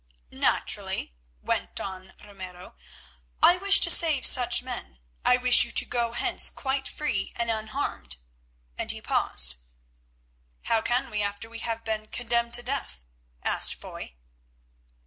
[0.33, 1.13] "Naturally,"
[1.43, 2.75] went on Ramiro,
[3.43, 7.51] "I wish to save such men, I wish you to go hence quite free and
[7.51, 8.15] unharmed,"
[8.79, 9.57] and he paused.
[10.63, 13.01] "How can we after we have been condemned to death?"
[13.43, 14.15] asked Foy.